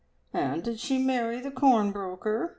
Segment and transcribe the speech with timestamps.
[0.33, 2.49] "And did she marry the corn broker?"